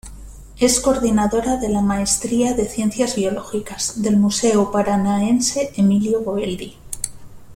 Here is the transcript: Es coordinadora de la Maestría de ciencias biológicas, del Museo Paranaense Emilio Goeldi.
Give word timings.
Es 0.57 0.79
coordinadora 0.79 1.57
de 1.57 1.69
la 1.69 1.81
Maestría 1.81 2.55
de 2.55 2.65
ciencias 2.67 3.15
biológicas, 3.15 4.01
del 4.01 4.17
Museo 4.17 4.71
Paranaense 4.71 5.73
Emilio 5.75 6.23
Goeldi. 6.23 6.75